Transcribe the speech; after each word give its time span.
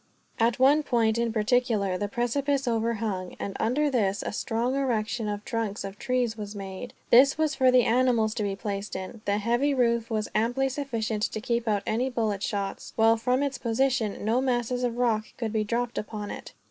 At 0.39 0.57
one 0.57 0.81
point 0.81 1.19
in 1.19 1.31
particular 1.31 1.95
the 1.95 2.07
precipice 2.07 2.67
overhung, 2.67 3.35
and 3.39 3.55
under 3.59 3.87
this 3.87 4.23
a 4.25 4.31
strong 4.33 4.73
erection 4.73 5.29
of 5.29 5.41
the 5.43 5.49
trunks 5.51 5.83
of 5.83 5.99
trees 5.99 6.35
was 6.35 6.55
made. 6.55 6.95
This 7.11 7.37
was 7.37 7.53
for 7.53 7.69
the 7.69 7.83
animals 7.83 8.33
to 8.33 8.41
be 8.41 8.55
placed 8.55 8.95
in. 8.95 9.21
The 9.25 9.37
heavy 9.37 9.75
roof 9.75 10.09
was 10.09 10.27
amply 10.33 10.69
sufficient 10.69 11.21
to 11.31 11.39
keep 11.39 11.67
out 11.67 11.83
any 11.85 12.09
bullet 12.09 12.41
shots; 12.41 12.93
while, 12.95 13.15
from 13.15 13.43
its 13.43 13.59
position, 13.59 14.25
no 14.25 14.41
masses 14.41 14.83
of 14.83 14.97
rock 14.97 15.25
could 15.37 15.53
be 15.53 15.63
dropped 15.63 15.99
upon 15.99 16.31
it. 16.31 16.53